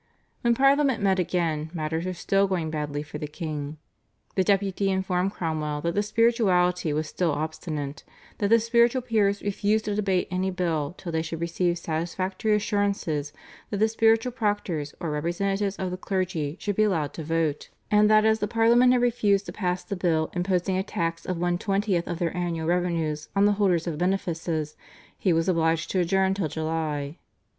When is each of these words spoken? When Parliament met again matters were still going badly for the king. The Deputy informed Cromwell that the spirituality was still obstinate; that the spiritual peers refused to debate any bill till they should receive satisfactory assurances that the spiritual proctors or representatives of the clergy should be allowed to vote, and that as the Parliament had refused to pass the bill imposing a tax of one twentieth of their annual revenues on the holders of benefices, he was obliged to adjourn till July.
When 0.41 0.55
Parliament 0.55 1.03
met 1.03 1.19
again 1.19 1.69
matters 1.75 2.05
were 2.05 2.13
still 2.13 2.47
going 2.47 2.71
badly 2.71 3.03
for 3.03 3.19
the 3.19 3.27
king. 3.27 3.77
The 4.33 4.43
Deputy 4.43 4.89
informed 4.89 5.33
Cromwell 5.33 5.79
that 5.81 5.93
the 5.93 6.01
spirituality 6.01 6.91
was 6.91 7.05
still 7.07 7.29
obstinate; 7.33 8.03
that 8.39 8.47
the 8.49 8.59
spiritual 8.59 9.03
peers 9.03 9.43
refused 9.43 9.85
to 9.85 9.93
debate 9.93 10.27
any 10.31 10.49
bill 10.49 10.95
till 10.97 11.11
they 11.11 11.21
should 11.21 11.39
receive 11.39 11.77
satisfactory 11.77 12.55
assurances 12.55 13.31
that 13.69 13.77
the 13.77 13.87
spiritual 13.87 14.31
proctors 14.31 14.95
or 14.99 15.11
representatives 15.11 15.75
of 15.75 15.91
the 15.91 15.97
clergy 15.97 16.57
should 16.59 16.77
be 16.77 16.83
allowed 16.85 17.13
to 17.13 17.23
vote, 17.23 17.69
and 17.91 18.09
that 18.09 18.25
as 18.25 18.39
the 18.39 18.47
Parliament 18.47 18.93
had 18.93 19.03
refused 19.03 19.45
to 19.45 19.51
pass 19.53 19.83
the 19.83 19.95
bill 19.95 20.31
imposing 20.33 20.79
a 20.79 20.81
tax 20.81 21.27
of 21.27 21.37
one 21.37 21.59
twentieth 21.59 22.07
of 22.07 22.17
their 22.17 22.35
annual 22.35 22.65
revenues 22.65 23.29
on 23.35 23.45
the 23.45 23.51
holders 23.61 23.85
of 23.85 23.99
benefices, 23.99 24.75
he 25.19 25.31
was 25.31 25.47
obliged 25.47 25.91
to 25.91 25.99
adjourn 25.99 26.33
till 26.33 26.47
July. 26.47 27.19